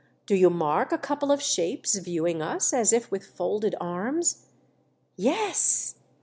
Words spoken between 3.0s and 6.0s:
with folded arms?" "Yes!"